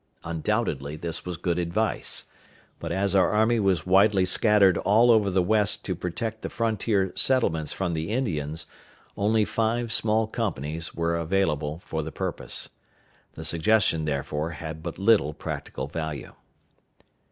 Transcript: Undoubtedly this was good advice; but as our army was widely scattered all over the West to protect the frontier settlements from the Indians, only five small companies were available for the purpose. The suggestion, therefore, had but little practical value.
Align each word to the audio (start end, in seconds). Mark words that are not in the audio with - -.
Undoubtedly 0.23 0.95
this 0.95 1.27
was 1.27 1.37
good 1.37 1.59
advice; 1.59 2.25
but 2.79 2.91
as 2.91 3.13
our 3.13 3.29
army 3.29 3.59
was 3.59 3.85
widely 3.85 4.25
scattered 4.25 4.79
all 4.79 5.11
over 5.11 5.29
the 5.29 5.43
West 5.43 5.85
to 5.85 5.93
protect 5.93 6.41
the 6.41 6.49
frontier 6.49 7.13
settlements 7.15 7.71
from 7.71 7.93
the 7.93 8.09
Indians, 8.09 8.65
only 9.15 9.45
five 9.45 9.93
small 9.93 10.25
companies 10.25 10.95
were 10.95 11.15
available 11.15 11.83
for 11.85 12.01
the 12.01 12.11
purpose. 12.11 12.69
The 13.33 13.45
suggestion, 13.45 14.05
therefore, 14.05 14.53
had 14.57 14.81
but 14.81 14.97
little 14.97 15.35
practical 15.35 15.85
value. 15.85 16.33